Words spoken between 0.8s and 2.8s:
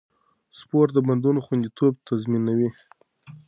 د بندونو خونديتوب تضمینوي.